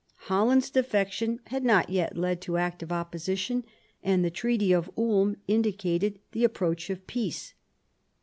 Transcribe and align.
Holland's 0.31 0.71
defection 0.71 1.41
had 1.45 1.63
not 1.63 1.91
yet 1.91 2.17
led 2.17 2.41
to 2.41 2.57
active 2.57 2.91
opposition, 2.91 3.63
and 4.01 4.25
the 4.25 4.31
Treaty 4.31 4.71
of 4.71 4.89
Ulm 4.97 5.37
indicated 5.47 6.17
the 6.31 6.43
approach 6.43 6.89
of 6.89 7.05
peace. 7.05 7.53